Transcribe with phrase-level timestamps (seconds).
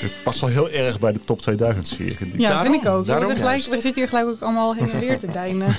[0.00, 2.14] Dit past wel heel erg bij de top 2000 sfeer.
[2.14, 2.40] vind ik.
[2.40, 3.00] Ja, Daarom, vind ik ook.
[3.00, 5.68] We, daarom worden gelijk, we zitten hier gelijk ook allemaal heen en weer te deinen.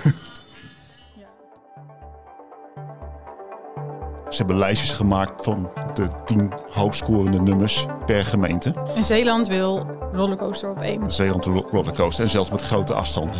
[4.30, 8.74] Ze hebben lijstjes gemaakt van de 10 hoogsscorende nummers per gemeente.
[8.96, 11.12] En Zeeland wil rollercoaster op één.
[11.12, 13.36] Zeeland de ro- rollercoaster en zelfs met grote afstanden.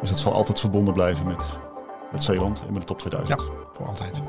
[0.00, 1.44] Dus het zal altijd verbonden blijven met,
[2.12, 3.40] met Zeeland en met de top 2000.
[3.40, 4.20] Ja, voor altijd.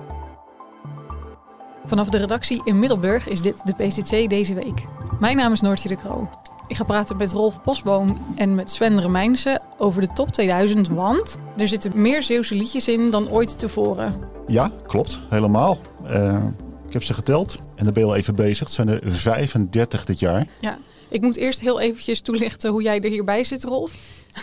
[1.89, 4.85] Vanaf de redactie in Middelburg is dit de PCC deze week.
[5.20, 6.29] Mijn naam is Noortje de Kroo.
[6.68, 11.37] Ik ga praten met Rolf Bosboom en met Sven Remijnse over de top 2000, want
[11.57, 14.23] er zitten meer Zeeuwse liedjes in dan ooit tevoren.
[14.48, 15.20] Ja, klopt.
[15.29, 15.77] Helemaal.
[16.05, 16.43] Eh,
[16.87, 18.59] ik heb ze geteld en daar ben je al even bezig.
[18.59, 20.48] Het zijn er 35 dit jaar.
[20.59, 23.91] Ja, ik moet eerst heel eventjes toelichten hoe jij er hierbij zit, Rolf.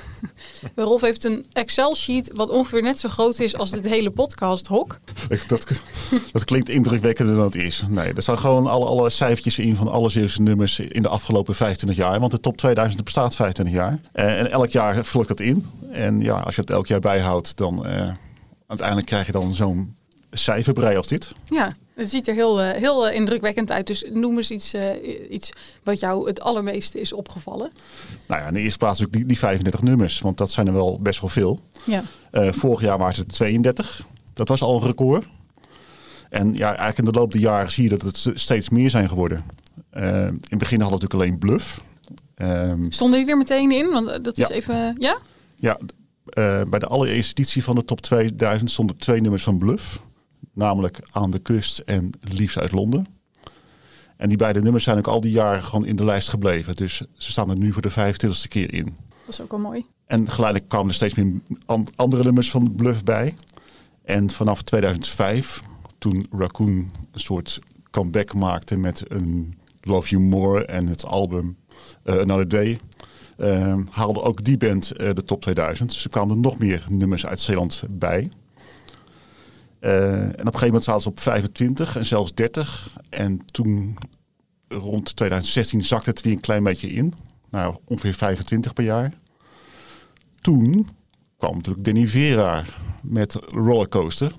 [0.74, 5.00] Rolf heeft een Excel-sheet wat ongeveer net zo groot is als dit hele podcast-hok.
[5.46, 5.66] Dat,
[6.32, 7.84] dat klinkt indrukwekkender dan het is.
[7.88, 11.54] Nee, er staan gewoon alle, alle cijfertjes in van alle Zeeuwse nummers in de afgelopen
[11.54, 12.20] 25 jaar.
[12.20, 14.00] Want de top 2000 bestaat 25 jaar.
[14.12, 15.66] Eh, en elk jaar vul ik dat in.
[15.90, 18.10] En ja, als je het elk jaar bijhoudt, dan eh,
[18.66, 19.96] uiteindelijk krijg je dan zo'n
[20.30, 21.32] cijferbrei als dit.
[21.44, 23.86] Ja, het ziet er heel, eh, heel eh, indrukwekkend uit.
[23.86, 25.52] Dus noem eens iets, eh, iets
[25.82, 27.70] wat jou het allermeeste is opgevallen.
[28.26, 30.72] Nou ja, in de eerste plaats natuurlijk die, die 35 nummers, want dat zijn er
[30.72, 31.58] wel best wel veel.
[31.84, 32.02] Ja,
[32.52, 34.02] vorig jaar waren het 32.
[34.32, 35.26] Dat was al een record.
[36.30, 39.08] En ja, eigenlijk in de loop der jaren zie je dat het steeds meer zijn
[39.08, 39.44] geworden.
[39.90, 41.80] In het begin hadden we natuurlijk alleen Bluff.
[42.34, 43.90] Ehm, stonden die er meteen in?
[43.90, 44.54] Want dat is Ja.
[44.54, 44.96] even...
[44.98, 45.18] Ja?
[45.56, 45.78] ja,
[46.64, 50.00] bij de allereerste editie van de top 2000 stonden twee nummers van Bluff.
[50.56, 53.06] Namelijk Aan de Kust en Liefst uit Londen.
[54.16, 56.74] En die beide nummers zijn ook al die jaren gewoon in de lijst gebleven.
[56.76, 58.84] Dus ze staan er nu voor de 25ste keer in.
[58.84, 59.84] Dat is ook wel mooi.
[60.06, 61.32] En geleidelijk kwamen er steeds meer
[61.66, 63.34] an- andere nummers van Bluff bij.
[64.04, 65.62] En vanaf 2005,
[65.98, 66.68] toen Raccoon
[67.12, 67.58] een soort
[67.90, 71.56] comeback maakte met een Love You More en het album
[72.02, 72.78] eh, Another Day,
[73.36, 75.90] eh, haalde ook die band eh, de top 2000.
[75.92, 78.30] Dus er kwamen er nog meer nummers uit Zeeland bij.
[79.86, 82.96] Eh, en op een gegeven moment zaten ze op 25 en zelfs 30.
[83.10, 83.98] En toen
[84.68, 87.14] rond 2016 zakte het weer een klein beetje in.
[87.50, 89.12] Nou, ongeveer 25 per jaar
[90.46, 90.88] toen
[91.38, 92.64] kwam natuurlijk Danny Vera
[93.02, 94.32] met Rollercoaster.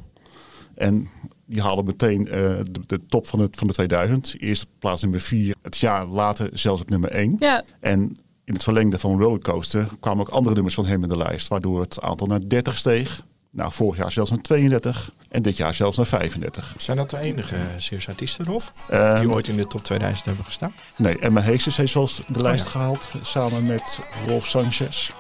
[0.76, 1.10] En
[1.46, 2.34] die haalde meteen eh,
[2.72, 4.36] de, de top van, het, van de 2000.
[4.40, 5.56] Eerst plaats nummer 4.
[5.62, 7.36] Het jaar later zelfs op nummer 1.
[7.40, 8.00] Ja, En
[8.44, 11.48] in het verlengde van Rollercoaster kwamen ook andere nummers van hem in de lijst.
[11.48, 13.26] Waardoor het aantal naar 30 steeg.
[13.58, 15.12] Nou, vorig jaar zelfs naar 32.
[15.30, 16.74] En dit jaar zelfs naar 35.
[16.78, 18.74] Zijn dat de enige Zeeuwse artiesten, Rolf?
[18.90, 20.74] Ehm, die ooit in de top 2000 hebben gestaan?
[20.98, 22.70] nee, Emma Heesters heeft zoals de lijst ja.
[22.70, 23.12] gehaald.
[23.22, 25.12] Samen met Rolf Sanchez.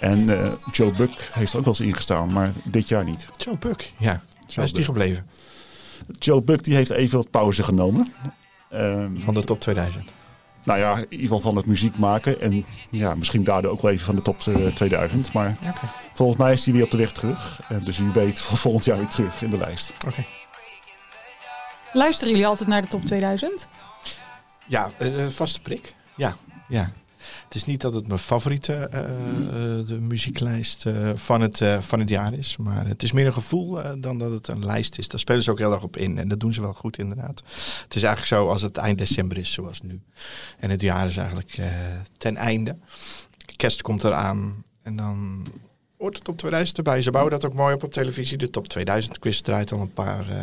[0.00, 3.26] En eh, Joe Buck heeft ook wel eens ingestaan, maar dit jaar niet.
[3.36, 4.22] Joe Buck, ja.
[4.54, 5.26] Waar is die gebleven?
[6.18, 8.12] Joe Buck die heeft even wat pauze genomen.
[8.70, 10.10] Ehm, Van de top 2000.
[10.62, 12.40] Nou ja, in ieder geval van het muziek maken.
[12.40, 15.32] En ja, misschien daardoor ook wel even van de top eh, 2000.
[15.32, 15.88] Maar Oké.
[16.12, 17.60] volgens mij is hij weer op de weg terug.
[17.68, 19.92] En dus wie weet volgend jaar weer terug in de lijst.
[20.06, 20.24] Oké.
[21.92, 23.66] luisteren jullie altijd naar de top 2000?
[24.66, 25.94] Ja, eh, vaste prik.
[26.16, 26.36] Ja,
[26.68, 26.90] ja.
[27.44, 31.98] Het is niet dat het mijn favoriete eh, eh, de muzieklijst eh, van, het, van
[31.98, 32.56] het jaar is.
[32.56, 35.08] Maar het is meer een gevoel dan dat het een lijst is.
[35.08, 36.18] Daar spelen ze ook heel erg op in.
[36.18, 37.42] En dat doen ze wel goed inderdaad.
[37.82, 40.00] Het is eigenlijk zo als het eind december is zoals nu.
[40.58, 41.60] En het jaar is eigenlijk
[42.18, 42.76] ten einde.
[43.56, 44.64] Kerst komt eraan.
[44.82, 45.46] En dan
[46.02, 47.02] hoort de top 2000 erbij.
[47.02, 48.36] Ze bouwen dat ook mooi op op televisie.
[48.36, 50.36] De top 2000 quiz draait al een paar eh,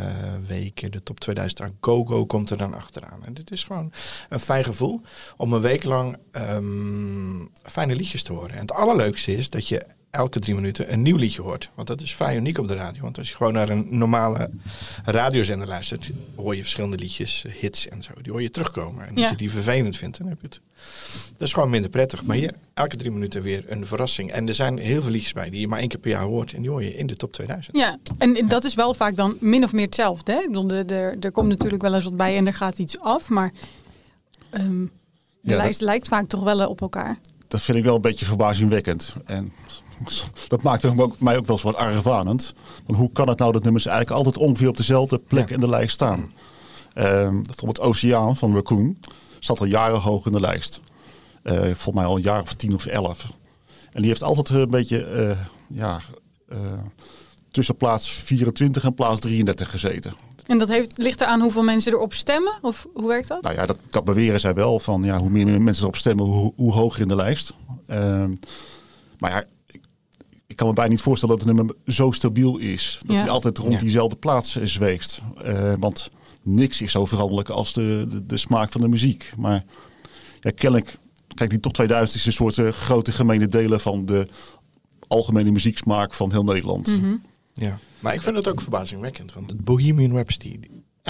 [0.47, 0.92] weken.
[0.92, 3.25] De top 2000 aan GoGo komt er dan achteraan.
[3.25, 3.92] En dit is gewoon
[4.30, 5.01] een fijn gevoel
[5.38, 8.51] om een week lang ehm, fijne liedjes te horen.
[8.51, 11.69] En het allerleukste is dat je elke drie minuten een nieuw liedje hoort.
[11.75, 13.01] Want dat is vrij uniek op de radio.
[13.01, 14.50] Want als je gewoon naar een normale
[15.06, 18.11] radiozender luistert, hoor je verschillende liedjes, hits en zo.
[18.21, 19.03] Die hoor je terugkomen.
[19.07, 19.29] En als Ja.
[19.29, 20.61] je die vervelend vindt, dan heb je het.
[21.38, 22.23] Dat is gewoon minder prettig.
[22.23, 24.31] Maar hier, elke drie minuten weer een verrassing.
[24.31, 26.53] En er zijn heel veel liedjes bij die je maar één keer per jaar hoort.
[26.53, 27.77] En die hoor je in de top 2000.
[27.77, 30.31] Ja, en en dat is wel vaak dan min of meer hetzelfde.
[30.31, 30.39] Hè?
[30.39, 33.00] Ik bedoel, de- de- er komt natuurlijk wel eens wat bij en er gaat iets
[33.00, 33.29] af.
[33.29, 33.51] Maar
[34.50, 34.83] ehm,
[35.41, 37.19] de Ja, lijst lijkt vaak toch wel eh, op elkaar.
[37.47, 39.15] Dat vind ik wel een beetje verbazingwekkend.
[39.25, 39.53] En
[40.48, 42.54] dat maakt mij ook, mij ook wel eens wat argwanend.
[42.86, 45.56] Want hoe kan het nou dat nummers eigenlijk altijd ongeveer op dezelfde plek Ja.
[45.56, 46.31] in de lijst staan?
[46.94, 48.98] Ehm, bijvoorbeeld Oceaan van Raccoon
[49.40, 50.80] staat al jaren hoog in de lijst.
[51.44, 53.31] Eh volgens mij al een jaar of tien of elf.
[53.92, 55.38] En die heeft altijd een beetje eh,
[55.68, 56.00] ja,
[56.50, 56.57] eh,
[57.52, 60.13] tussen plaats 24 en plaats 33 gezeten.
[60.48, 62.54] En dat heeft, ligt eraan hoeveel mensen erop stemmen?
[62.62, 63.42] Of hoe werkt dat?
[63.42, 64.80] Nou ja, dat, dat beweren zij wel.
[64.80, 67.54] Van ja, hoe meer mensen erop stemmen, hoe, hoe hoger in de lijst.
[67.88, 68.34] Ehm,
[69.19, 69.44] maar ja,
[70.59, 73.00] kan me bijna niet voorstellen dat het nummer zo stabiel is.
[73.06, 73.21] Dat Ja.
[73.21, 73.77] hij altijd rond Ja.
[73.79, 75.21] diezelfde plaats eh, zweeft.
[75.44, 76.11] Eh, want
[76.44, 79.33] niks is zo veranderlijk als de, de, de smaak van de muziek.
[79.38, 79.63] Maar
[80.39, 80.97] ja, kennelijk,
[81.33, 84.27] kijk, die top 2000 is een soort eh, grote gemene delen van de
[85.07, 86.88] algemene muzieksmaak van heel Nederland.
[86.88, 87.15] Mhm.
[87.53, 87.79] Ja.
[88.00, 89.33] Maar ik vind het ook verbazingwekkend.
[89.33, 90.59] Want het Bohemian Rhapsody,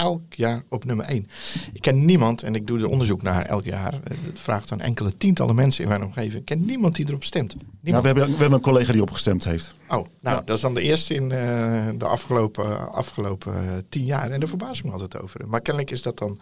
[0.00, 1.28] elk jaar op nummer 1.
[1.72, 3.92] Ik ken niemand, en ik doe er onderzoek naar elk jaar.
[4.04, 6.34] eh, Het vraagt aan enkele tientallen mensen in mijn omgeving.
[6.34, 7.56] Ik ken niemand die erop stemt.
[7.80, 8.04] Niemand.
[8.04, 9.74] we, hebben, we hebben een collega die opgestemd heeft.
[9.88, 10.40] Oh, nou, Ja.
[10.44, 14.30] dat is dan de eerste in eh, de afgelopen, afgelopen eh, tien jaar.
[14.30, 15.48] En daar verbaas ik me altijd over.
[15.48, 16.38] Maar kennelijk is dat dan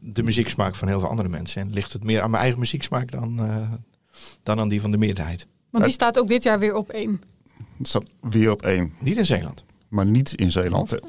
[0.00, 1.62] de muzieksmaak van heel veel andere mensen.
[1.62, 3.70] En ligt het meer aan mijn eigen muzieksmaak dan, eh,
[4.42, 5.46] dan aan die van de meerderheid.
[5.70, 7.20] Want die staat ook dit jaar weer op één.
[7.78, 8.92] Het staat weer op één.
[8.98, 9.64] Niet in Zeeland.
[9.88, 10.90] Maar niet in Zeeland.
[10.90, 11.00] Dat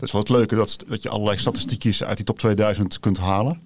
[0.00, 3.60] is wel het leuke, dat, dat je allerlei statistiekjes uit die top 2000 kunt halen.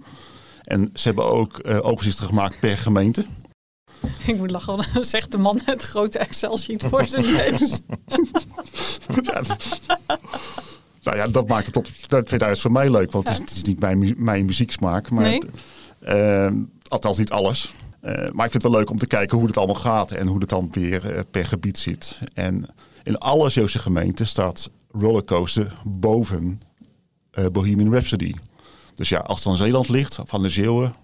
[0.62, 3.24] En ze hebben ook eh overzichten gemaakt per gemeente.
[4.26, 7.80] Ik moet lachen, dan zegt de man het grote Excel-sheet voor zijn neus.
[9.22, 9.80] Ja, dat-
[11.02, 13.62] nou ja, dat maakt de top 2000 voor mij leuk, want het, is, het is
[13.62, 15.10] niet mijn, mijn muzieksmaak.
[15.10, 15.40] Maar Nee.
[16.00, 16.50] eh,
[16.88, 17.72] althans niet alles.
[18.00, 20.26] Eh, maar ik vind het wel leuk om te kijken hoe het allemaal gaat en
[20.26, 22.18] hoe het dan weer eh, per gebied zit.
[22.34, 22.66] En
[23.02, 26.60] in alle Zeeuwse gemeenten staat Rollercoaster boven
[27.30, 28.34] eh, Bohemian Rhapsody.
[28.94, 30.94] Dus ja, als het dan Zeeland ligt, van de Zeeuwen,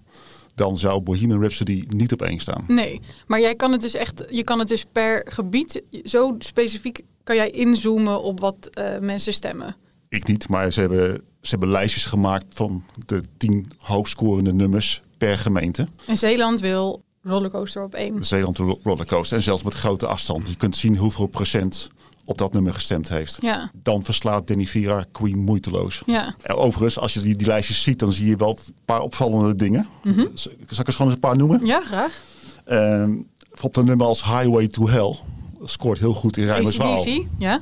[0.55, 2.65] dan zou Bohemian Rhapsody niet op één staan.
[2.69, 7.01] Nee, maar jij kan het dus echt, je kan het dus per gebied, zo specifiek
[7.23, 9.77] kan jij inzoomen op wat eh, mensen stemmen.
[10.09, 15.39] Ik niet, maar ze hebben, ze hebben lijstjes gemaakt van de tien hoogscorende nummers per
[15.39, 15.89] gemeente.
[16.07, 18.25] En Zeeland wil rollercoaster op één.
[18.25, 19.37] Zeeland ro- Rollercoaster.
[19.37, 20.49] En zelfs met grote afstand.
[20.49, 21.91] Je kunt zien hoeveel procent
[22.25, 23.37] op dat nummer gestemd heeft.
[23.41, 26.03] Ja, Dan verslaat Danny Vera Queen moeiteloos.
[26.07, 26.35] ja.
[26.43, 29.55] En overigens, als je die, die lijstjes ziet, dan zie je wel een paar opvallende
[29.57, 29.87] dingen.
[30.35, 31.67] Z- Zal ik er gewoon eens een paar noemen?
[31.67, 32.21] Ja, graag.
[32.65, 33.17] Ehm
[33.61, 35.17] op een nummer als Highway to Hell.
[35.65, 37.05] Scoort heel goed in Rijmerswaal.
[37.39, 37.61] Ja.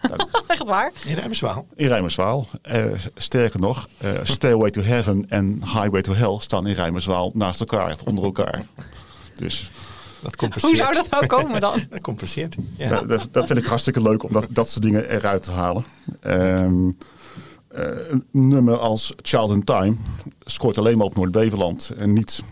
[0.46, 0.92] Echt waar?
[1.04, 1.66] In Rijmerswaal.
[1.74, 2.48] In Rijmerswaal.
[2.62, 7.60] Eh, sterker nog, eh, Stairway to Heaven en Highway to Hell staan in Rijmerswaal naast
[7.60, 8.66] elkaar of onder elkaar.
[9.34, 9.70] Dus
[10.20, 10.72] Dat compenseert.
[10.72, 11.86] Hoe zou dat nou komen dan?
[11.90, 12.56] Dat compenseert.
[12.76, 12.88] Ja.
[12.88, 15.84] Ja, dat, dat vind ik hartstikke leuk om dat, dat soort dingen eruit te halen.
[16.20, 16.90] Ehm,
[17.68, 19.96] eh, een nummer als Child in Time
[20.40, 21.92] scoort alleen maar op Noord-Beverland.
[21.98, 22.42] En niet,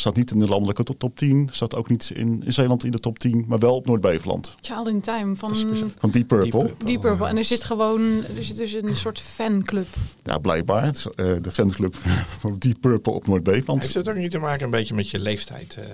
[0.00, 1.48] staat niet in de landelijke top, top 10.
[1.52, 4.56] Staat ook niet in, in Zeeland in de top 10, maar wel op Noord-Beverland.
[4.60, 5.54] Child in Time van
[5.98, 6.64] Van Deep Purple.
[6.64, 7.26] Deep Deep Purple.
[7.26, 9.86] En er zit gewoon, er zit dus een soort fanclub.
[10.22, 10.88] Ja, blijkbaar.
[10.88, 11.94] Is, eh, de fanclub
[12.40, 13.80] van Deep Purple op Noord-Beverland.
[13.80, 15.84] Heeft het ook niet te maken een beetje met je leeftijd, eh,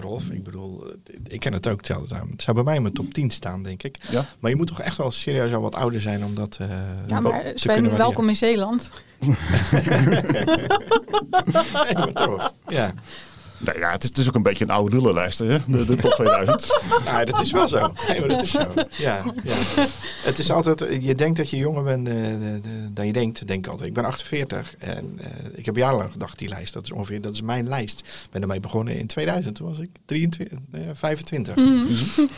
[0.00, 0.30] Rolf?
[0.30, 0.84] Ik bedoel,
[1.28, 2.28] ik ken het ook hetzelfde aan.
[2.30, 3.98] Het zou bij mij in mijn top 10 staan, denk ik.
[4.10, 4.26] Ja.
[4.40, 6.68] Maar je moet toch echt wel serieus al wat ouder zijn om dat eh
[7.06, 7.98] Ja, maar te kunnen Sven, waarderen.
[7.98, 8.90] welkom in Zeeland.
[11.84, 12.52] Nee, maar toch.
[12.68, 12.92] Ja.
[13.64, 15.58] Nou ja, het is, het is ook een beetje een oude lullenlijst, hè?
[15.66, 16.80] De, de top 2000.
[17.04, 17.92] Nou, dat is wel zo.
[18.08, 18.58] Nee, maar dat is zo.
[18.96, 19.54] Ja, ja.
[20.24, 23.46] Het is altijd, je denkt dat je jonger bent eh, de- de- dan je denkt,
[23.46, 23.88] denk ik altijd.
[23.88, 27.34] Ik ben 48 en eh, ik heb jarenlang gedacht, die lijst, dat is ongeveer, dat
[27.34, 27.98] is mijn lijst.
[28.00, 31.54] Ik ben ermee begonnen in 2000, toen was ik 23, eh, 25.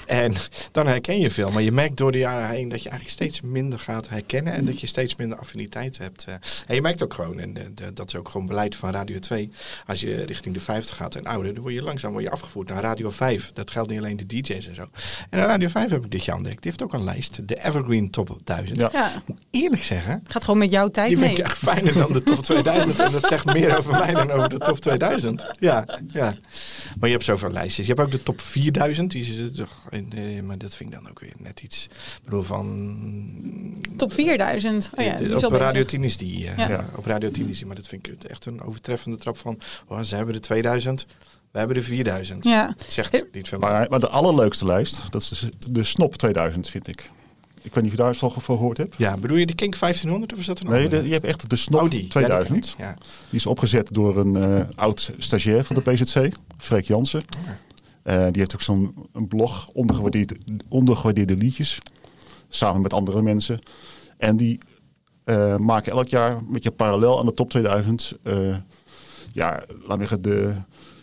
[0.06, 0.34] En
[0.72, 3.40] dan herken je veel, maar je merkt door de jaren heen dat je eigenlijk steeds
[3.40, 6.24] minder gaat herkennen en dat je steeds minder affiniteit hebt.
[6.24, 6.34] eh.
[6.66, 9.18] En je merkt ook gewoon, en eh, de- dat is ook gewoon beleid van Radio
[9.18, 9.50] 2,
[9.86, 12.68] als je richting de 50 gaat en ouder, dan word je langzaam word je afgevoerd
[12.68, 13.52] naar Radio 5.
[13.52, 14.88] Dat geldt niet alleen de DJ's en zo.
[15.30, 16.62] En Radio 5 heb ik dit jaar ontdekt.
[16.62, 18.78] Die heeft ook een lijst, de Evergreen Top 1000.
[18.80, 18.90] Ja.
[18.92, 21.38] Ja, Moet eerlijk zeggen, het gaat gewoon met jouw tijd die vind mee.
[21.40, 22.98] ik echt fijner dan de top 2000.
[22.98, 25.46] En dat zegt meer over mij dan over de top 2000.
[25.58, 26.34] Ja, ja.
[26.98, 27.86] Maar je hebt zoveel lijstjes.
[27.86, 29.10] Je hebt ook de top 4000.
[29.10, 31.84] Die is toch, eh, maar dat vind ik dan ook weer net iets.
[31.84, 32.64] Ik bedoel van...
[33.96, 34.90] Top 4000.
[34.96, 35.86] Oh ja, De- die is op Radio bezig.
[35.86, 36.48] 10 is die.
[36.48, 36.68] eh, Ja.
[36.68, 36.84] Ja.
[36.94, 37.66] Op Radio 10 is die.
[37.66, 39.58] Maar dat vind ik echt een overtreffende trap van...
[39.88, 40.95] Oh, ze hebben de 2000.
[41.50, 42.44] We hebben de 4000.
[42.44, 43.58] Ja, Het zegt niet veel.
[43.58, 47.10] Maar, maar de allerleukste lijst, dat is de, de Snop 2000, vind ik.
[47.62, 48.94] Ik weet niet of je daar eens van gehoord hebt.
[48.98, 51.50] Ja, bedoel je de Kink 1500 of is dat een Nee, de- je hebt echt
[51.50, 51.98] de Snop Oh, die.
[51.98, 52.60] Ja, die 2000.
[52.60, 52.78] ken ik.
[52.78, 52.94] Ja.
[53.30, 57.24] Die is opgezet door een eh, oud stagiair van de PZC, Freek Jansen.
[58.02, 60.36] Eh, die heeft ook zo'n een blog, ondergewaardeerde,
[60.68, 61.78] ondergewaardeerde liedjes,
[62.48, 63.58] samen met andere mensen.
[64.18, 64.58] En die
[65.24, 68.56] eh, maken elk jaar met je parallel aan de top 2000, eh,
[69.32, 70.54] ja, laat me zeggen, de,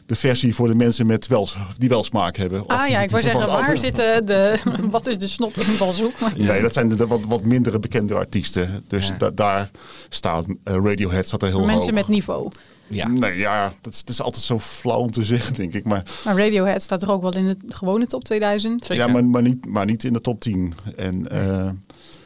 [0.05, 2.60] de versie voor de mensen met wel, die wel smaak hebben.
[2.62, 4.60] Of Ah die- ja, ik wou zeggen, waar zitten de...
[4.91, 6.19] Wat is de snop invalshoek?
[6.19, 8.83] Maar Nee, dat zijn de wat, wat mindere bekende artiesten.
[8.88, 9.17] Dus Ja.
[9.17, 9.72] da- daar
[10.10, 11.91] staat uh, Radiohead staat er heel mensen hoog.
[11.91, 12.51] met niveau.
[12.88, 13.07] Ja.
[13.07, 15.83] Nee, ja, dat is, dat is altijd zo flauw om te zeggen, denk ik.
[15.83, 18.86] Maar, Maar Radiohead staat er ook wel in de gewone top 2000.
[18.86, 19.05] Zeker.
[19.05, 20.74] ja, maar, maar, niet, maar niet in de top 10.
[20.95, 21.69] En eh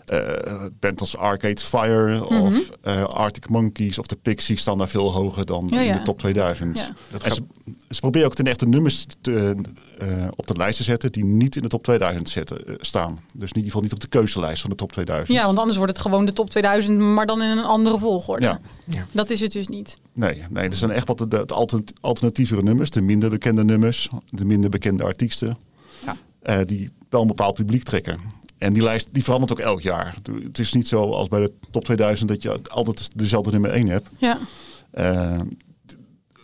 [0.07, 5.11] eh, band als Arcade Fire of eh, Arctic Monkeys of de Pixies staan daar veel
[5.11, 5.73] hoger dan Mhm.
[5.73, 5.97] Ja, in ja.
[5.97, 6.77] de top 2000.
[6.77, 6.89] Ja.
[7.11, 9.55] Dat En gaat- ze, ze proberen ook ten echte nummers te,
[9.97, 13.19] eh, op de lijst te zetten die niet in de top 2000 zetten, staan.
[13.33, 15.37] Dus in ieder geval niet op de keuzelijst van de top 2000.
[15.37, 18.45] Ja, want anders wordt het gewoon de top 2000, maar dan in een andere volgorde.
[18.45, 18.59] Ja.
[18.85, 19.05] Ja.
[19.11, 19.97] Dat is het dus niet.
[20.13, 24.09] Nee, nee, er zijn echt wat de, de altern- alternatievere nummers, de minder bekende nummers,
[24.29, 25.57] de minder bekende artiesten,
[26.05, 26.15] Ja.
[26.41, 28.19] eh, die wel een bepaald publiek trekken.
[28.57, 30.15] En die lijst die verandert ook elk jaar.
[30.43, 33.87] Het is niet zo als bij de top 2000 dat je altijd dezelfde nummer 1
[33.87, 34.09] hebt.
[34.17, 34.37] Ja,
[34.91, 35.39] Eh,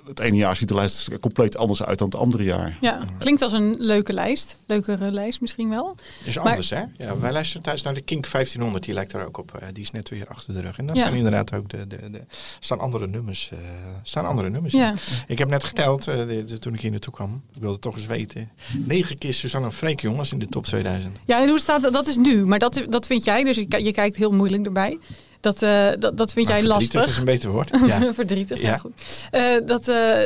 [0.06, 2.78] het ene jaar ziet de lijst er compleet anders uit dan het andere jaar.
[2.82, 3.06] ja.
[3.20, 4.58] klinkt als een leuke lijst.
[4.68, 5.96] Leukere lijst misschien wel.
[6.24, 6.82] is Maar- anders, hè?
[6.98, 8.84] Ja, wij luisteren thuis naar de Kink 1500.
[8.86, 9.58] Die lijkt er ook op.
[9.60, 10.78] eh, die is net weer achter de rug.
[10.78, 11.02] En daar Ja.
[11.02, 12.22] staan inderdaad ook de, de, de,
[12.60, 13.50] staan andere nummers.
[13.52, 13.58] eh,
[14.04, 14.74] staan andere nummers.
[14.74, 14.90] Ja.
[14.92, 14.98] in.
[15.28, 17.42] Ik heb net geteld eh, de- de- toen ik hier naartoe kwam.
[17.54, 18.52] Ik wilde het toch eens weten.
[18.78, 21.18] Negen keer Suzanne Freek, jongens, in de top 2000.
[21.26, 21.94] Ja, en hoe staat dat?
[21.94, 25.00] Dat is nu, maar dat, dat vind jij, dus je, je kijkt heel moeilijk erbij.
[25.44, 27.14] Dat, eh, dat, dat vind Maar jij verdrietig lastig.
[27.14, 27.70] is een beter woord.
[27.86, 28.14] Ja.
[28.14, 28.68] Verdrietig, ja.
[28.70, 28.78] Ja.
[28.78, 28.92] goed.
[29.32, 30.20] Eh, dat eh,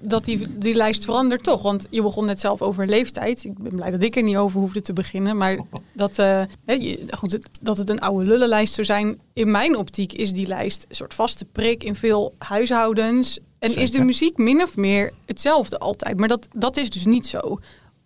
[0.00, 1.62] dat die, die lijst verandert toch.
[1.62, 3.44] Want je begon net zelf over leeftijd.
[3.44, 5.36] Ik ben blij dat ik er niet over hoefde te beginnen.
[5.36, 5.58] Maar
[5.92, 9.18] dat, je- goed, dat het een oude lullenlijst zou zijn.
[9.32, 13.38] In mijn optiek is die lijst een soort vaste prik in veel huishoudens.
[13.58, 16.18] En is de muziek min of meer hetzelfde altijd.
[16.18, 17.58] Maar dat, dat is dus niet zo.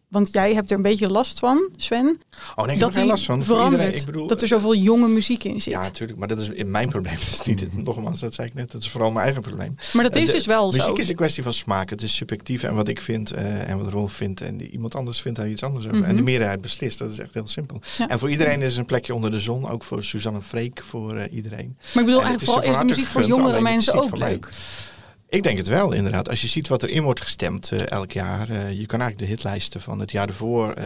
[0.09, 2.21] Want jij hebt er een beetje last van, Sven.
[2.57, 3.45] Oh nee, ik heb dat er geen die last van.
[3.45, 3.99] Verandert.
[3.99, 5.73] ik bedoel, dat er zoveel jonge muziek in zit.
[5.73, 6.19] Ja, natuurlijk.
[6.19, 7.15] Maar dat is in mijn probleem.
[7.15, 8.73] Dat is niet, nogmaals, dat zei ik net.
[8.73, 9.75] Dat is vooral mijn eigen probleem.
[9.93, 10.93] maar dat is De dus wel muziek zo.
[10.93, 11.91] is een kwestie van smaak.
[11.91, 12.63] Het is subjectief.
[12.63, 14.41] En wat ik vind eh, en wat Rolf vindt.
[14.41, 15.99] En iemand anders vindt daar iets anders over.
[15.99, 16.09] Mhm.
[16.09, 16.99] En de meerderheid beslist.
[16.99, 17.81] Dat is echt heel simpel.
[17.99, 18.09] Ja.
[18.09, 19.69] En voor iedereen is er een plekje onder de zon.
[19.69, 20.83] Ook voor Suzanne Freek.
[20.87, 21.77] Voor eh, iedereen.
[21.95, 23.95] Maar ik bedoel, En eigenlijk is vooral er is de muziek voor jongere is mensen
[23.95, 24.41] ook mij.
[25.31, 26.29] Ik denk het wel, inderdaad.
[26.29, 28.49] Als je ziet wat erin wordt gestemd eh, elk jaar.
[28.51, 30.73] eh, je kan eigenlijk de hitlijsten van het jaar ervoor.
[30.73, 30.85] eh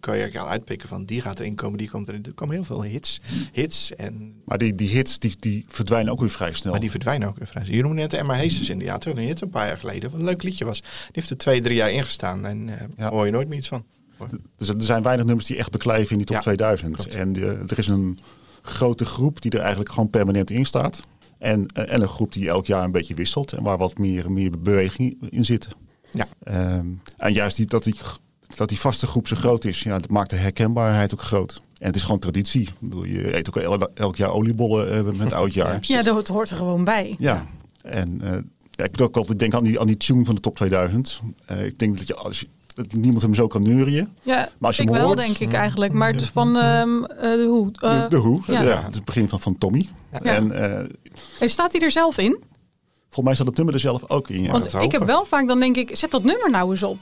[0.00, 2.24] kan je eigenlijk al uitpikken van die gaat erin komen, die komt erin.
[2.24, 3.20] Er komen heel veel hits.
[3.52, 6.72] Hits en Maar die, die hits die, die verdwijnen ook weer vrij snel.
[6.72, 7.62] Maar die verdwijnen ook weer vrij.
[7.66, 10.10] Je noemde net Emma Heesters in de ja, toen een hit een paar jaar geleden.
[10.10, 10.80] Wat een leuk liedje was.
[10.80, 13.10] Die heeft er twee, drie jaar ingestaan en Ja.
[13.10, 13.84] hoor je nooit meer iets van.
[14.56, 16.94] Dus er zijn weinig nummers die echt beklijven in die top Ja, 2000.
[16.94, 17.14] klopt.
[17.14, 17.36] En
[17.68, 18.18] er is een
[18.62, 21.00] grote groep die er eigenlijk gewoon permanent in staat.
[21.44, 24.32] En, eh, en een groep die elk jaar een beetje wisselt en waar wat meer,
[24.32, 25.68] meer beweging in zit.
[26.10, 26.26] Ja.
[26.42, 26.86] Ehm,
[27.16, 27.94] en juist die, dat, die,
[28.54, 31.60] dat die vaste groep zo groot is, ja, dat maakt de herkenbaarheid ook groot.
[31.78, 32.62] En het is gewoon traditie.
[32.62, 35.78] Ik bedoel, je eet ook el- elk jaar oliebollen eh, met oudjaar.
[35.80, 37.14] Ja, dat hoort er gewoon bij.
[37.18, 37.46] Ja,
[37.82, 38.30] en eh,
[38.70, 41.20] ja, ik moet ook altijd denken aan die, aan die tune van de top 2000.
[41.46, 44.08] Eh, ik denk dat, je, als je, dat niemand hem zo kan neurien.
[44.22, 45.92] Ja, Maar als je ik hem wel hoort- denk ik eigenlijk.
[45.92, 47.70] Maar het is van ehm, eh, de hoe.
[47.78, 48.62] eh, de, de Hoe, ja.
[48.62, 48.76] ja.
[48.82, 49.88] het is het begin van, van Tommy.
[50.12, 50.18] Ja.
[50.20, 50.86] En eh,
[51.40, 52.42] en staat hij er zelf in?
[53.10, 54.42] volgens mij staat het nummer er zelf ook in.
[54.42, 54.52] Ja.
[54.52, 56.98] Want ik heb wel vaak, dan denk ik, zet dat nummer nou eens op.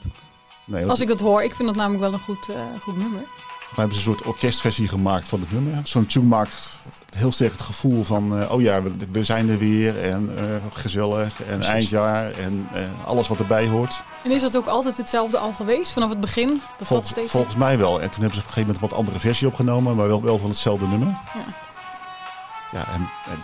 [0.65, 2.97] nee, dat, Als ik dat hoor, ik vind dat namelijk wel een goed, eh, goed
[2.97, 3.19] nummer.
[3.19, 5.79] we hebben ze een soort orkestversie gemaakt van het nummer.
[5.83, 6.69] Zo'n tune maakt
[7.13, 10.43] heel sterk het gevoel van, eh, oh ja, we, we zijn er weer en eh,
[10.73, 11.67] gezellig en Precies.
[11.67, 14.03] eindjaar en eh, alles wat erbij hoort.
[14.23, 16.61] En is dat ook altijd hetzelfde al geweest, vanaf het begin?
[16.77, 17.31] Dat dat steeds...
[17.31, 18.01] volgens mij wel.
[18.01, 20.21] En toen hebben ze op een gegeven moment een wat andere versie opgenomen, maar wel,
[20.23, 21.07] wel van hetzelfde nummer.
[21.07, 21.43] Ja.
[22.71, 23.39] Ja, en, en,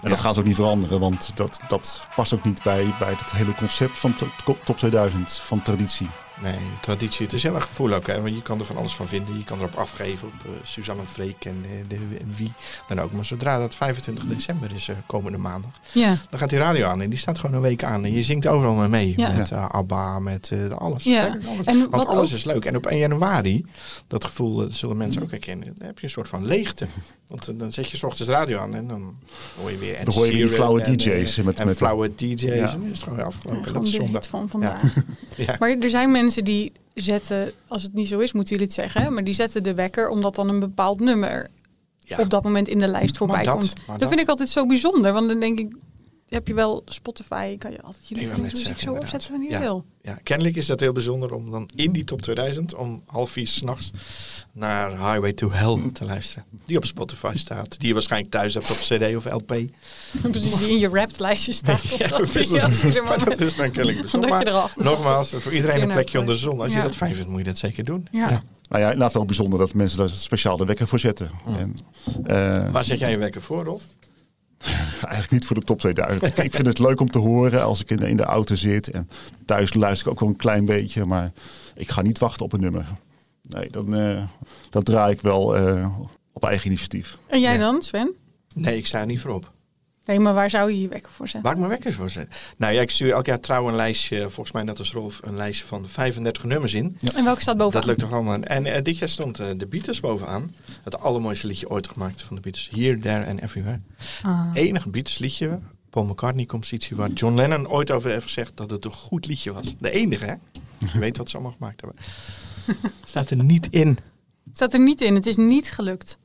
[0.00, 3.08] en dat gaan ze ook niet veranderen, want dat, dat past ook niet bij, bij
[3.18, 6.08] het hele concept van to- top 2000, van traditie.
[6.42, 7.24] Nee, traditie.
[7.24, 8.06] Het is heel erg gevoel ook.
[8.06, 8.22] Hè?
[8.22, 9.38] Want je kan er van alles van vinden.
[9.38, 12.52] Je kan erop afgeven op eh, Suzanne Freek en, eh, de, en wie
[12.88, 13.12] dan ook.
[13.12, 17.00] Maar zodra dat 25 december is, eh, komende maandag, Ja, dan gaat die radio aan.
[17.02, 18.04] En die staat gewoon een week aan.
[18.04, 19.14] En je zingt overal mee.
[19.16, 19.30] Ja.
[19.32, 21.04] Met eh, ABBA, met eh, alles.
[21.04, 21.18] Ja.
[21.20, 21.66] Eigenlijk alles.
[21.66, 22.64] En Want wat alles ook- is leuk.
[22.64, 23.64] En op 1 januari,
[24.06, 25.72] dat gevoel dat zullen mensen ook herkennen.
[25.74, 26.86] Dan heb je een soort van leegte.
[27.28, 29.14] Want dan zet je 's ochtends radio aan en dan
[29.60, 29.94] hoor je weer...
[29.94, 32.42] Ed Dan hoor je weer die flauwe en, DJ's met- en met- flauwe DJ's.
[32.42, 32.52] Ja.
[32.52, 33.58] En dan is het gewoon weer afgelopen.
[33.60, 34.28] en gewoon dat is de zondag.
[34.28, 34.82] van vandaag.
[35.36, 35.56] Ja.
[35.58, 39.12] Maar er zijn mensen die zetten, als het niet zo is, moeten jullie het zeggen,
[39.12, 41.48] maar die zetten de wekker omdat dan een bepaald nummer
[42.00, 42.18] Ja.
[42.18, 43.72] op dat moment in de lijst voorbij dat, komt.
[43.98, 44.08] dat.
[44.08, 45.74] vind ik altijd zo bijzonder, want dan denk ik,
[46.28, 49.02] heb je wel Spotify, kan je altijd je zeggen, zo inderdaad.
[49.02, 49.60] opzetten wanneer je Ja.
[49.60, 49.84] wil.
[50.02, 53.46] Ja, kennelijk is dat heel bijzonder om dan in die top 2000 om half vier
[53.46, 53.90] s'nachts
[54.52, 56.44] naar Highway to Hell te luisteren.
[56.66, 57.78] Die op Spotify staat.
[57.78, 59.46] Die je waarschijnlijk thuis hebt op CD of LP.
[60.30, 61.82] Precies, die in je wrapped lijstje staat.
[61.98, 64.70] Ja, er maar dat is dan kennelijk bijzonder.
[64.76, 66.60] Nogmaals, voor iedereen een plekje onder de zon.
[66.60, 68.08] Als je dat fijn vindt, moet je dat zeker doen.
[68.10, 68.30] Ja.
[68.30, 68.42] Ja.
[68.68, 71.30] Nou ja, inderdaad wel bijzonder dat mensen daar speciaal de wekker voor zetten.
[71.46, 71.76] En,
[72.24, 73.82] eh, Waar zet jij je wekker voor, Rolf?
[75.00, 76.38] Eigenlijk niet voor de top 2000.
[76.38, 78.90] ik, vind het leuk om te horen als ik in, in de auto zit.
[78.90, 79.08] En
[79.46, 81.04] thuis luister ik ook wel een klein beetje.
[81.04, 81.32] Maar
[81.74, 82.86] ik ga niet wachten op een nummer.
[83.42, 84.22] Nee, dan, eh,
[84.70, 85.98] dan draai ik wel eh,
[86.32, 87.18] op eigen initiatief.
[87.26, 87.58] En jij Ja.
[87.58, 88.12] dan, Sven?
[88.54, 89.52] Nee, ik sta er niet voor op.
[90.04, 91.42] Nee, maar waar zou je je wekker voor zetten?
[91.42, 92.36] Waar ik mijn wekkers voor zet.
[92.56, 95.36] Nou ja, ik stuur elk jaar trouw een lijstje, volgens mij net als Rolf, een
[95.36, 96.98] lijstje van 35 nummers in.
[97.14, 97.80] En welke staat bovenaan?
[97.80, 98.40] Dat lukt toch allemaal.
[98.40, 100.54] En eh, dit jaar stond eh, de Beatles bovenaan.
[100.82, 102.70] Het allermooiste liedje ooit gemaakt van de Beatles.
[102.72, 103.80] Here, There and Everywhere.
[104.22, 104.50] Ah.
[104.54, 105.58] Enige Beatles liedje,
[105.90, 109.52] Paul McCartney compositie, waar John Lennon ooit over heeft gezegd dat het een goed liedje
[109.52, 109.74] was.
[109.78, 110.34] De enige, hè?
[110.92, 112.00] Je weet wat ze allemaal gemaakt hebben.
[113.04, 113.98] Staat er niet in.
[114.52, 115.14] Staat er niet in.
[115.14, 116.18] Het is niet gelukt.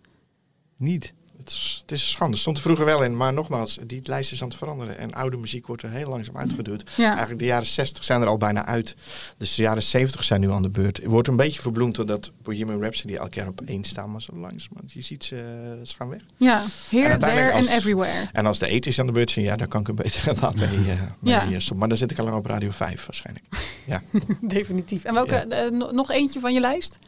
[0.77, 1.13] Niet.
[1.49, 2.37] Het is, het is schande.
[2.37, 4.97] Stond er vroeger wel in, maar nogmaals, die lijst is aan het veranderen.
[4.97, 6.83] En oude muziek wordt er heel langzaam uitgeduwd.
[6.97, 7.07] Ja.
[7.09, 8.95] Eigenlijk de jaren 60 zijn er al bijna uit.
[9.37, 10.97] Dus de jaren 70 zijn nu aan de beurt.
[10.97, 14.35] Het wordt een beetje verbloemd doordat Bohemian Rhapsody elk jaar op één staan, maar zo
[14.35, 14.67] langs.
[14.73, 16.21] Want je ziet ze, eh, ze gaan weg.
[16.37, 16.61] Ja.
[16.61, 18.27] En Here, uiteindelijk there and everywhere.
[18.31, 20.55] En als de ethisch aan de beurt zijn, ja, dan kan ik een beter laat
[20.55, 21.59] mee, eh mee Ja.
[21.75, 23.45] Maar dan zit ik al lang op Radio 5 waarschijnlijk.
[23.85, 24.01] Ja.
[24.41, 25.03] Definitief.
[25.03, 25.55] En welke, Ja.
[25.65, 26.99] eh, no- nog eentje van je lijst?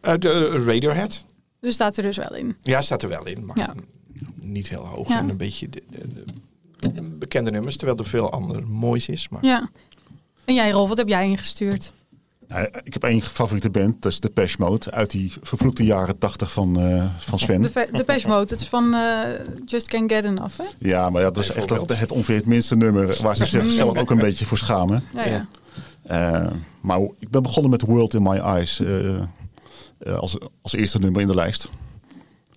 [0.00, 1.24] De Radiohead.
[1.60, 2.56] Dus staat er dus wel in.
[2.62, 3.74] Ja, staat er wel in, maar Ja.
[4.34, 5.08] niet heel hoog.
[5.08, 5.18] Ja.
[5.18, 9.28] En een beetje de, de- de bekende nummers, terwijl er veel ander moois is.
[9.28, 9.68] Maar Ja.
[10.44, 11.92] En jij, Rolf, wat heb jij ingestuurd?
[12.48, 14.90] Nou, ik heb één favoriete band, dat is de Pesh Mode.
[14.90, 17.62] Uit die vervloekte jaren 80 van, eh, van Sven.
[17.62, 18.52] De, de Pesh Mode.
[18.52, 19.20] Het is van eh,
[19.66, 20.64] Just Can't Get Enough, hè?
[20.78, 23.98] Ja, maar ja, dat is echt het, het ongeveer het minste nummer waar ze zichzelf
[23.98, 25.02] ook een beetje voor schamen.
[25.14, 25.46] Ja.
[26.02, 26.50] Eh,
[26.80, 28.80] maar ik ben begonnen met World in My Eyes
[30.06, 31.68] als, als eerste nummer in de lijst.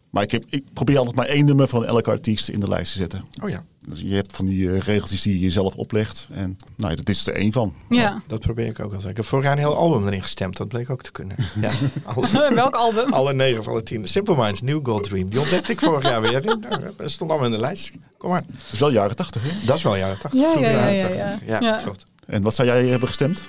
[0.09, 2.91] Maar ik, heb, ik probeer altijd maar één nummer van elke artiest in de lijst
[2.91, 3.25] te zetten.
[3.43, 6.27] Oh ja, Dus je hebt van die eh, regeltjes die je jezelf oplegt.
[6.33, 7.73] En nou, ja, dat is er één van.
[7.89, 8.21] Ja.
[8.27, 9.09] dat probeer ik ook altijd.
[9.12, 10.57] Ik heb vorig jaar een heel album erin gestemd.
[10.57, 11.35] Dat bleek ook te kunnen.
[11.62, 11.71] Ja,
[12.03, 13.13] alle, Welk album?
[13.13, 14.07] alle negen van de tien.
[14.07, 15.29] Simple Minds, New Gold Dream.
[15.29, 16.41] Die ontdekte ik vorig jaar weer.
[16.97, 17.91] Dat stond allemaal in de lijst.
[18.17, 18.43] Kom maar.
[18.47, 19.65] Dat is wel jaren 80, hè?
[19.65, 20.41] Dat is wel jaren 80.
[20.41, 21.47] Ja, vroege ja, ja, jaren ja, 80.
[21.47, 21.59] ja.
[21.59, 21.81] Ja, Ja.
[21.83, 22.03] klopt.
[22.25, 23.41] En wat zou jij hebben gestemd?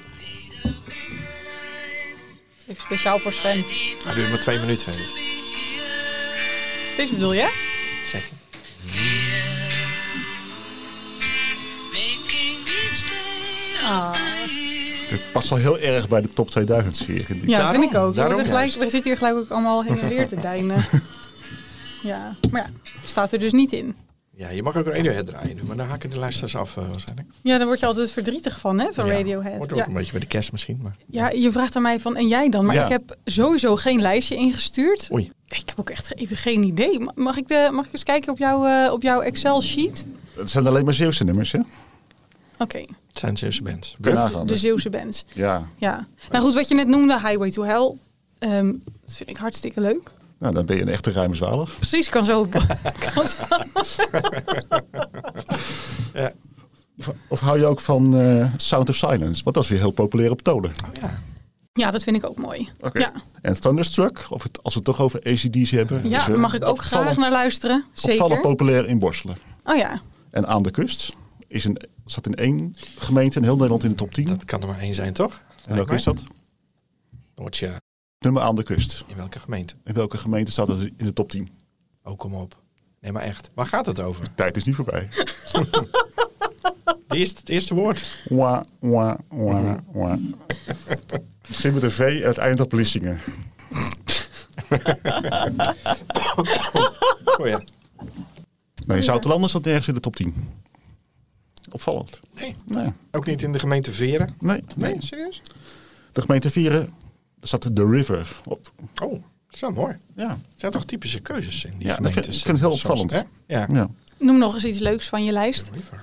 [2.66, 3.64] Even speciaal voor Sven.
[4.04, 4.92] Dat duurt maar twee minuten.
[6.96, 7.50] Deze bedoel je?
[8.06, 8.28] Zeker.
[13.82, 14.12] Ah.
[15.08, 17.24] Dit past wel heel erg bij de top 2000 sfeer.
[17.24, 17.48] vind ik.
[17.48, 18.14] Ja, Daarom, vind ik ook.
[18.14, 20.84] Daarom worden gelijk, zitten hier gelijk ook allemaal heen en weer te deinen.
[22.02, 23.96] Ja, maar ja, staat er dus niet in.
[24.36, 27.28] Ja, je mag ook Radiohead draaien nu, maar dan haken de luisteraars af uh, waarschijnlijk.
[27.42, 29.56] Ja, daar word je altijd verdrietig van, hè, van Ja, Radiohead.
[29.56, 29.86] Wordt ook Ja.
[29.86, 30.96] een beetje bij de kerst misschien, maar...
[31.06, 32.64] ja, je vraagt aan mij van, en jij dan?
[32.64, 32.82] Maar Ja.
[32.82, 35.08] ik heb sowieso geen lijstje ingestuurd.
[35.12, 35.32] Oei.
[35.48, 37.00] Ik heb ook echt even geen idee.
[37.00, 40.04] Ma- Mag ik, de, mag ik eens kijken op, jouw eh, op jouw Excel-sheet?
[40.36, 41.58] Het zijn alleen maar Zeeuwse nummers, hè?
[42.58, 43.96] Oké, Het zijn Zeeuwse bands.
[43.98, 44.46] Nagaan.
[44.46, 45.24] de Zeeuwse bands.
[45.32, 46.06] Ja, Ja.
[46.30, 47.94] Nou goed, wat je net noemde, Highway to Hell.
[48.38, 48.72] ehm,
[49.04, 50.10] dat vind ik hartstikke leuk.
[50.38, 51.70] Nou, dan ben je een echte ruime zwaler.
[51.76, 52.46] Precies, kan zo.
[53.14, 53.44] kan zo.
[56.98, 59.42] Of, of hou je ook van eh, Sound of Silence?
[59.44, 60.70] Want dat is weer heel populair op tolen.
[60.70, 61.20] Oh ja.
[61.72, 62.68] Ja, dat vind ik ook mooi.
[62.80, 62.98] Oké.
[62.98, 66.08] Ja, En Thunderstruck, of het, als we het toch over ACD's hebben.
[66.08, 67.84] ja eh, mag ik ook opvallen- graag naar luisteren.
[68.02, 68.40] Opvallen Zeker.
[68.40, 69.36] populair in Borselen.
[69.64, 70.00] Oh ja.
[70.30, 71.12] En aan de kust
[71.48, 74.24] is een, staat in één gemeente in heel Nederland in de top 10.
[74.26, 75.40] Dat kan er maar één zijn, toch?
[75.66, 76.22] en welke is dat?
[77.36, 77.70] Noordje.
[78.24, 79.04] Nummer aan de kust.
[79.06, 79.74] In welke gemeente?
[79.84, 81.48] In welke gemeente staat het in de top 10?
[82.02, 82.62] Oh, kom op.
[83.00, 83.50] Nee, maar echt.
[83.54, 84.34] Waar gaat het over?
[84.34, 85.08] Tijd is niet voorbij.
[87.08, 88.22] Het eerste, het eerste woord.
[88.28, 90.18] Wa, wa, wa, wa.
[91.48, 93.18] Begin met een V het eindigt op Lissingen.
[97.38, 97.60] Oh ja.
[98.86, 100.34] Nee, Zoutelanders staat nergens in de top 10.
[101.70, 102.20] Opvallend.
[102.40, 102.54] Nee.
[102.66, 104.34] Nee, Ook niet in de gemeente Veren?
[104.40, 105.02] nee, Nee, nee.
[105.02, 105.40] serieus?
[106.12, 106.92] De gemeente Vieren
[107.46, 108.68] staat de River op.
[109.02, 109.96] Oh, dat is wel mooi.
[110.16, 112.24] Ja, Het zijn toch typische keuzes in die Ja, dat gemeentes.
[112.24, 113.26] vind- ik vind het heel soms, opvallend.
[113.46, 113.66] Ja.
[113.70, 113.88] ja.
[114.18, 115.70] Noem nog eens iets leuks van je lijst.
[115.74, 116.02] River.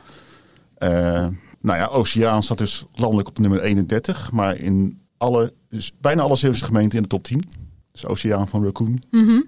[0.77, 1.27] Eh,
[1.61, 4.31] nou ja, Oceaan staat dus landelijk op nummer 31.
[4.31, 7.43] Maar in alle, dus bijna alle Zeeuwse gemeenten in de top 10.
[7.91, 9.01] Dus Oceaan van Raccoon.
[9.11, 9.41] Mhm.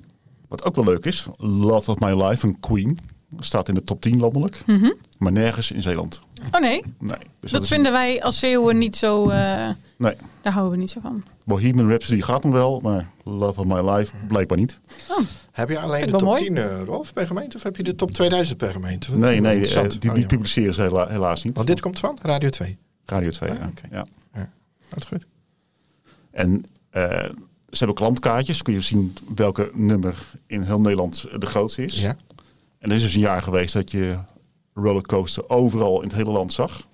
[0.47, 2.99] Wat ook wel leuk is, Love of My Life van Queen.
[3.39, 4.61] Staat in de top 10 landelijk.
[4.65, 4.91] Mhm.
[5.17, 6.21] Maar nergens in Zeeland.
[6.51, 7.17] Oh nee, Nee.
[7.39, 9.29] Dus dat vinden wij als Zeeuwen niet zo...
[9.29, 10.15] eh, Nee.
[10.41, 11.23] daar houden we niet zo van.
[11.43, 14.79] Bohemian Rhapsody gaat nog wel, maar Love of My Life blijkbaar niet.
[15.51, 17.95] Heb je alleen de top wel 10 eh, Rolf per gemeente of heb je de
[17.95, 19.09] top 2000 per gemeente?
[19.11, 21.55] Dat Nee, nee, eh, die, Oh, die publiceren ze hela- helaas niet.
[21.55, 22.77] Want dit komt van Radio 2.
[23.05, 23.67] Radio 2, Ah, ja.
[23.67, 23.87] oké.
[23.91, 24.05] ja.
[24.89, 25.25] Dat is goed.
[26.31, 27.03] En eh,
[27.69, 28.61] ze hebben klantkaartjes.
[28.61, 30.15] Kun je zien welke nummer
[30.47, 32.01] in heel Nederland de grootste is.
[32.01, 32.15] Ja.
[32.79, 34.17] En er is dus een jaar geweest dat je
[34.73, 36.87] rollercoaster overal in het hele land zag.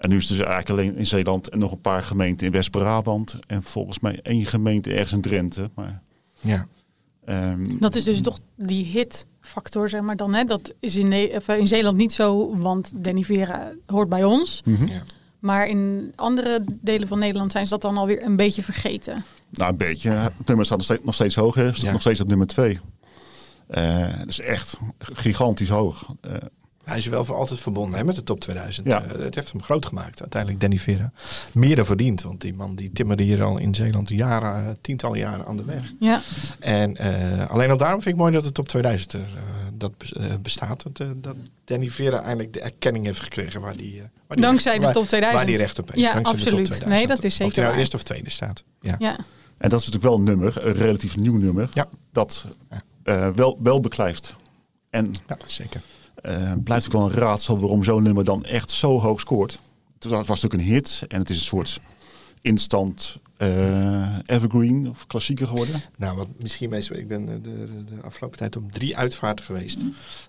[0.00, 2.52] En nu is het dus eigenlijk alleen in Zeeland en nog een paar gemeenten in
[2.52, 3.38] West-Brabant.
[3.46, 5.70] En volgens mij één gemeente ergens in Drenthe.
[5.74, 6.02] Maar
[6.40, 6.66] ja.
[7.24, 10.34] Ehm, Dat is dus toch die hitfactor, zeg maar dan.
[10.34, 10.44] Hè?
[10.44, 14.62] Dat is in, Ne- eh, in Zeeland niet zo, want Danny Vera hoort bij ons.
[14.64, 14.86] mhm.
[14.86, 15.02] Ja.
[15.38, 19.24] Maar in andere delen van Nederland zijn ze dat dan alweer een beetje vergeten.
[19.50, 20.10] Nou, een beetje.
[20.10, 21.54] Het nummer staat nog steeds, nog steeds hoog.
[21.54, 21.68] Hè.
[21.72, 21.92] Staat Ja.
[21.92, 22.78] nog steeds op nummer 2.
[24.18, 26.14] dat is echt gigantisch hoog.
[26.20, 26.32] Eh,
[26.90, 28.86] Hij is wel voor altijd verbonden hè, met de top 2000.
[28.86, 29.02] Ja.
[29.04, 31.12] Eh, het heeft hem groot gemaakt, uiteindelijk Danny Vera.
[31.52, 35.18] Meer dan verdiend, want die man die timmerde hier al in Zeeland jaren, eh, tientallen
[35.18, 35.92] jaren aan de weg.
[36.00, 36.20] Ja,
[36.58, 39.28] En eh, alleen al daarom vind ik mooi dat de top 2000 er
[39.74, 40.82] dat bes- bestaat.
[40.92, 44.86] Dat, dat Danny Vera eindelijk de erkenning heeft gekregen waar die, waar die dankzij recht-
[44.86, 45.32] de top 2000.
[45.42, 46.00] Waar die recht op heeft.
[46.00, 46.66] Ja, dankzij de top absoluut.
[46.66, 46.98] 2000.
[46.98, 47.78] Nee, dat is Of zeker die nou waar.
[47.80, 48.64] eerste of tweede staat.
[48.80, 48.96] Ja.
[48.98, 49.16] ja.
[49.58, 51.68] en dat is natuurlijk wel een nummer, een relatief nieuw nummer.
[51.72, 51.88] Ja.
[52.12, 52.44] Dat
[53.02, 54.34] eh, wel, wel beklijft.
[54.90, 55.80] En ja, zeker.
[56.22, 59.60] Eh blijft ook wel een raadsel waarom zo'n nummer dan echt zo hoog scoort.
[59.98, 61.80] Het was natuurlijk een hit en het is een soort
[62.40, 65.80] instant eh, evergreen of klassieker geworden.
[65.96, 67.40] Nou, wat misschien meestal, ik ben eh, de,
[67.84, 69.78] de, de afgelopen tijd op drie uitvaarten geweest.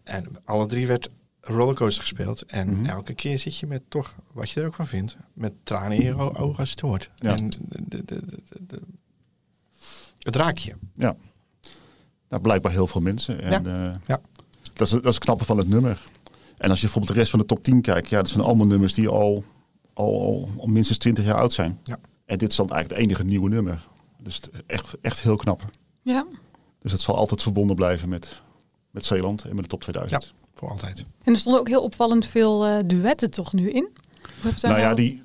[0.03, 1.09] En alle drie werd
[1.41, 2.41] rollercoaster gespeeld.
[2.45, 2.85] En Mhm.
[2.85, 6.03] elke keer zit je met toch, wat je er ook van vindt, met tranen in
[6.03, 7.09] je ogen als het hoort.
[7.15, 7.35] Ja.
[7.35, 7.49] En
[7.87, 8.81] de,
[10.19, 10.75] het raakt je.
[10.95, 11.15] Ja.
[12.29, 13.41] Nou, blijkbaar heel veel mensen.
[13.41, 14.21] En, eh, Ja.
[14.81, 16.01] Dat, is, dat is het knappe van het nummer.
[16.57, 18.67] En als je bijvoorbeeld de rest van de top 10 kijkt, ja, dat zijn allemaal
[18.67, 19.43] nummers die al,
[19.93, 21.79] al, al, al minstens 20 jaar oud zijn.
[21.83, 21.99] Ja.
[22.25, 23.85] En dit is dan eigenlijk het enige nieuwe nummer.
[24.17, 25.65] Dus het- echt, echt heel knap.
[26.01, 26.25] ja.
[26.81, 28.41] Dus het zal altijd verbonden blijven met,
[28.91, 30.33] met Zeeland en met de top 2000.
[30.55, 31.05] Voor altijd.
[31.23, 33.87] En er stonden ook heel opvallend veel eh, duetten toch nu in?
[34.61, 35.21] Nou ja, die,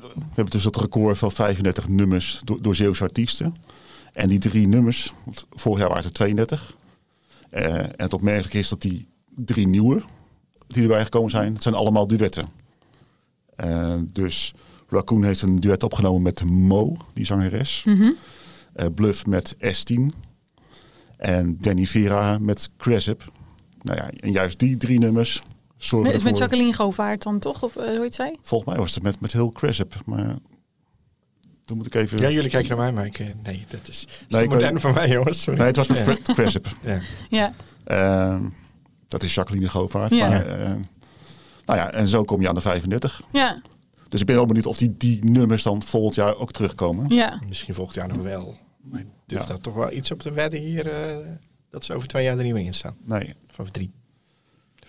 [0.00, 3.56] we hebben dus het record van 35 nummers door, door Zeeuwse artiesten.
[4.12, 6.74] En die drie nummers, want vorig jaar waren het er 32.
[7.50, 10.02] Eh, en het opmerkelijk is dat die drie nieuwe
[10.66, 12.48] die erbij gekomen zijn, het zijn allemaal duetten.
[13.56, 14.54] Eh, dus
[14.88, 17.86] Raccoon heeft een duet opgenomen met Mo, die zangeres.
[18.72, 20.14] Eh, Bluff met S10.
[21.16, 23.32] En Danny Vera met Cresip.
[23.82, 25.42] Nou ja, en juist die drie nummers
[25.90, 26.32] Met, met ervoor...
[26.32, 27.62] Jacqueline Govaert dan toch?
[27.62, 28.36] Of hoe heet zij?
[28.42, 30.36] Volgens mij was het met, met heel Cresip, maar
[31.70, 32.18] dan moet ik even...
[32.18, 34.44] Ja, jullie kijken naar mij, maar ik, eh, nee, dat is, dat is Nee, te
[34.46, 35.42] ik modern weet- voor mij, jongens.
[35.42, 35.58] Sorry.
[35.58, 36.16] Nee, het was met Ja.
[36.34, 36.66] Cresip.
[36.82, 37.00] Ja.
[37.28, 37.52] Ja,
[37.84, 38.48] Ehm,
[39.08, 40.10] dat is Jacqueline Govaert.
[40.10, 40.28] Ja.
[40.28, 40.68] Maar, eh,
[41.64, 43.22] nou ja, en zo kom je aan de 35.
[43.32, 43.60] ja,
[44.08, 47.08] Dus ik ben wel benieuwd of die, die nummers dan volgend jaar ook terugkomen.
[47.14, 47.40] ja.
[47.48, 48.56] Misschien volgend jaar nog wel.
[48.82, 49.46] Maar ik durf Ja.
[49.48, 50.86] daar toch wel iets op te wedden hier.
[50.90, 51.16] eh,
[51.70, 52.96] dat ze over twee jaar er niet meer in staan.
[53.04, 53.90] Nee, Of over drie.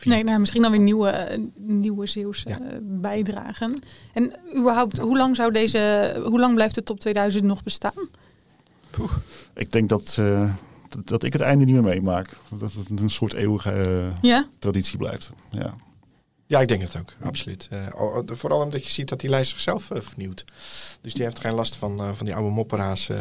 [0.02, 0.14] Vier.
[0.14, 2.60] Nee, nou, misschien dan weer nieuwe, eh, nieuwe Zeeuwse Ja.
[2.60, 3.80] eh, bijdragen.
[4.14, 8.08] En überhaupt, hoe lang zou deze, hoe lang blijft de top 2000 nog bestaan?
[9.54, 10.54] ik denk dat, eh,
[10.90, 12.38] dat, dat ik het einde niet meer meemaak.
[12.50, 15.32] Dat het een soort eeuwige Ja, traditie blijft.
[15.50, 15.74] Ja.
[16.52, 17.14] Ja, ik denk het ook.
[17.24, 17.68] Absoluut.
[17.70, 17.88] Eh,
[18.26, 20.44] vooral omdat je ziet dat die lijst zichzelf eh, vernieuwt.
[21.02, 23.18] Dus die heeft geen last van, eh, van die oude mopperaars eh,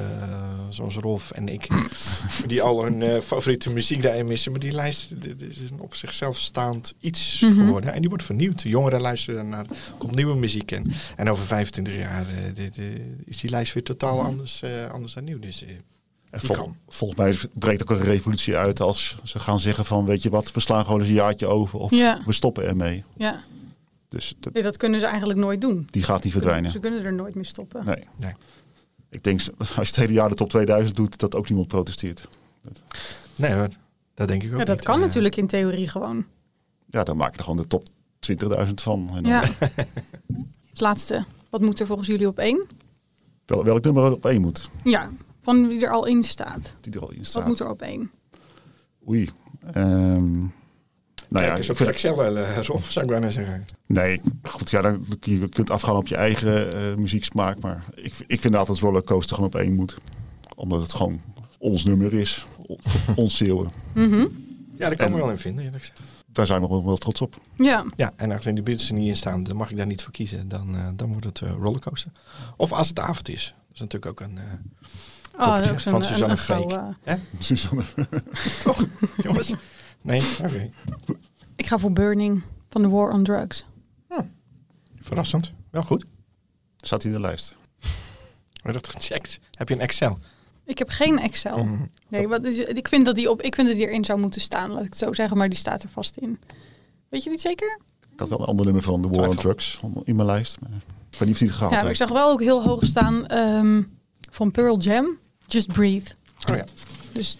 [0.69, 1.69] zoals Rolf en ik.
[2.47, 4.51] die al hun eh, favoriete muziek daarin missen.
[4.51, 7.55] Maar die lijst dit is een op zichzelf staand iets Mhm.
[7.55, 7.93] geworden.
[7.93, 8.63] En die wordt vernieuwd.
[8.63, 9.67] De jongeren luisteren naar
[9.99, 10.71] komt nieuwe muziek.
[10.73, 12.77] En, en over 25 jaar eh, dit,
[13.25, 15.39] is die lijst weer totaal anders, eh, anders dan nieuw.
[15.39, 15.65] Dus
[16.31, 20.23] En vol- volgens mij breekt ook een revolutie uit als ze gaan zeggen van weet
[20.23, 22.23] je wat, we slaan gewoon eens een jaartje over of Ja.
[22.27, 23.05] we stoppen ermee.
[23.17, 23.41] ja.
[24.09, 25.89] Dus dat, Nee, dat kunnen ze eigenlijk nooit doen.
[25.91, 26.71] die gaat niet verdwijnen.
[26.71, 27.85] Ze kunnen er nooit meer stoppen.
[27.85, 28.05] Nee.
[28.17, 28.33] nee.
[29.11, 32.29] Ik denk als je het hele jaar de top 2000 doet, dat ook niemand protesteert.
[33.37, 33.69] nee hoor,
[34.15, 34.85] dat denk ik ook Ja, dat niet.
[34.85, 36.25] kan natuurlijk in theorie gewoon.
[36.87, 37.89] Ja, dan maak je er gewoon de top
[38.67, 39.11] 20.000 van.
[39.15, 39.41] En dan, Ja.
[40.71, 42.67] Als laatste, wat moet er volgens jullie op één?
[43.47, 45.11] wel, welk nummer er op één moet, Ja,
[45.43, 46.77] van wie er al in staat.
[46.81, 47.47] die er al in Wat staat.
[47.47, 48.11] moet er op één?
[49.09, 49.29] Oei.
[49.73, 50.51] Ehm, nou
[51.29, 53.65] Kijk ja, ik op vind- Excel, uh, zou ik bijna zeggen.
[53.87, 58.41] nee, goed, ja, dan, je kunt afgaan op je eigen eh, muzieksmaak, maar ik, ik
[58.41, 59.97] vind altijd Rollercoaster gewoon op één moet.
[60.57, 61.21] Omdat het gewoon
[61.59, 62.47] ons nummer is,
[63.17, 63.71] ons Zeeuwen.
[63.95, 64.15] Mhm.
[64.77, 66.01] Ja, daar kan ik me wel in vinden, eerlijk gezegd.
[66.33, 67.41] Daar zijn we wel, wel trots op.
[67.57, 69.87] Ja, Ja, en als in de Beatles er niet in staan, dan mag ik daar
[69.87, 70.49] niet voor kiezen.
[70.49, 72.11] Dan, eh, dan wordt het eh, rollercoaster.
[72.57, 73.55] Of als het avond is.
[73.57, 74.39] Dat is natuurlijk ook een...
[75.41, 76.71] eh, oh, ook van een- Suzanne Freek.
[76.71, 76.89] eh.
[77.03, 77.15] hè?
[77.39, 77.83] Suzanne.
[79.25, 79.53] Jongens?
[80.03, 80.23] Nee?
[80.45, 80.71] Oké.
[81.57, 83.65] Ik ga voor Burning van The War on Drugs.
[85.03, 85.53] Verrassend.
[85.71, 86.05] Wel goed.
[86.77, 87.57] Staat hij in de lijst?
[88.63, 89.39] We dat gecheckt.
[89.51, 90.19] Heb je een Excel?
[90.65, 91.65] Ik heb geen Excel.
[91.65, 91.85] Mhm.
[92.09, 94.41] Nee, wat is, ik, vind dat die op, ik vind dat die erin zou moeten
[94.41, 96.39] staan, laat ik het zo zeggen, maar die staat er vast in.
[97.09, 97.81] Weet je niet zeker?
[98.13, 99.37] Ik had wel een ander nummer van The War on.
[99.37, 100.61] Drugs in mijn lijst.
[100.61, 100.71] Maar
[101.11, 101.99] ik weet niet of hij het gehaald Ja, ik heeft.
[101.99, 103.83] zag wel ook heel hoog staan ehm,
[104.31, 105.19] van Pearl Jam,
[105.53, 106.11] Just Breathe.
[106.51, 106.65] Oh ja.
[107.13, 107.37] Dus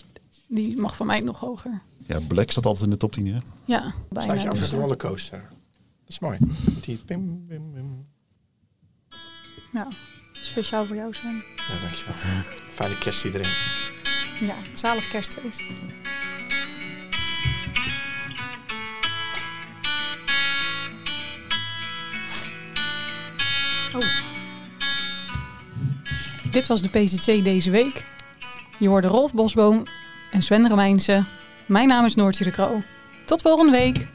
[0.47, 1.83] die mag van mij nog hoger.
[2.07, 3.39] Ja, Black staat altijd in de top 10, hè?
[3.65, 4.33] Ja, bijna.
[4.33, 5.49] je af Dus, met een eh, rollercoaster.
[5.49, 6.39] Dat is mooi.
[6.81, 8.07] Die pim, pim, pim.
[9.73, 9.89] ja,
[10.33, 11.45] speciaal voor jou zijn.
[11.57, 12.15] Ja, dankjewel.
[12.73, 13.53] Fijne kerst iedereen.
[14.41, 15.63] Ja, zalig kerstfeest.
[23.95, 24.30] Oh.
[26.51, 28.05] Dit was de PCC deze week.
[28.79, 29.83] Je hoorde Rolf Bosboom
[30.31, 31.25] en Sven Romeinse.
[31.67, 32.83] Mijn naam is Noortje de Kroo.
[33.27, 34.07] Tot volgende week.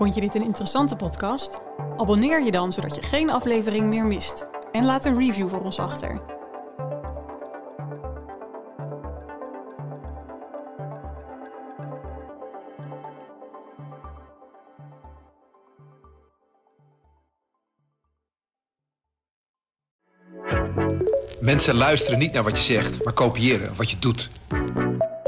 [0.00, 1.60] Vond je dit een interessante podcast?
[1.96, 4.46] Abonneer je dan zodat je geen aflevering meer mist.
[4.72, 6.20] En laat een review voor ons achter.
[21.40, 24.30] Mensen luisteren niet naar wat je zegt, maar kopiëren wat je doet.